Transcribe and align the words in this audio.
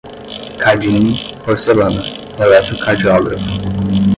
cadinho, 0.59 1.13
porcelana, 1.45 2.01
eletrocardiógrafo 2.43 3.45